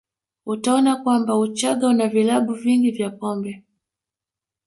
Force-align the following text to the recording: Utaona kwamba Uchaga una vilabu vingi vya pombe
Utaona 0.45 0.95
kwamba 0.95 1.37
Uchaga 1.39 1.87
una 1.87 2.07
vilabu 2.07 2.53
vingi 2.53 2.91
vya 2.91 3.09
pombe 3.09 3.63